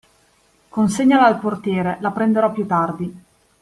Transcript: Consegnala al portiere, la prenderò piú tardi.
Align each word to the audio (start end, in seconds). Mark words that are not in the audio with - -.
Consegnala 0.69 1.27
al 1.27 1.37
portiere, 1.39 1.97
la 2.01 2.09
prenderò 2.09 2.51
piú 2.51 2.65
tardi. 2.65 3.23